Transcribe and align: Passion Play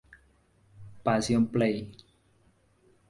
Passion 1.03 1.45
Play 1.53 1.93